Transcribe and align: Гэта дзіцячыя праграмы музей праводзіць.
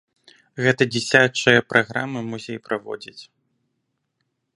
Гэта 0.67 0.81
дзіцячыя 0.93 1.59
праграмы 1.73 2.19
музей 2.31 2.59
праводзіць. 2.69 3.23